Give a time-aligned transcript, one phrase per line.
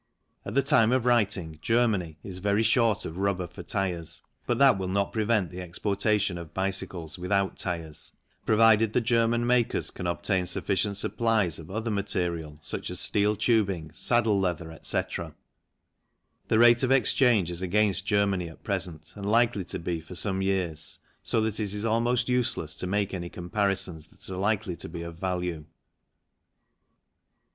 [0.45, 4.79] At the time of writing, Germany is very short of rubber for tyres, but that
[4.79, 8.15] will not prevent the exportation of bicycles without tyres, 86 THE CYCLE
[8.63, 13.35] INDUSTRY provided the German makers can obtain sufficient supplies of other material such as steel
[13.35, 15.35] tubing, saddle leather, etc.
[16.47, 20.41] The rate of exchange is against Germany at present and likely to be for some
[20.41, 24.89] years, so that it is almost useless to make any comparisons that are likely to
[24.89, 25.65] be of value.